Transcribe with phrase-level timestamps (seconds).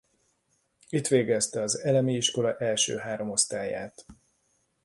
[0.89, 4.05] Itt végezte az elemi iskola első három osztályát.